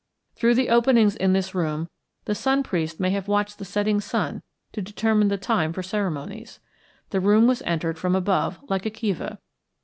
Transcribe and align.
Through 0.33 0.55
the 0.55 0.69
openings 0.69 1.15
in 1.15 1.33
this 1.33 1.53
room 1.53 1.87
the 2.25 2.33
sun 2.33 2.63
priest 2.63 2.99
may 2.99 3.11
have 3.11 3.27
watched 3.27 3.59
the 3.59 3.65
setting 3.65 4.01
sun 4.01 4.41
to 4.71 4.81
determine 4.81 5.27
the 5.27 5.37
time 5.37 5.73
for 5.73 5.83
ceremonies. 5.83 6.59
The 7.11 7.19
room 7.19 7.45
was 7.45 7.61
entered 7.67 7.99
from 7.99 8.15
above, 8.15 8.57
like 8.67 8.87
a 8.87 8.89
kiva. 8.89 9.37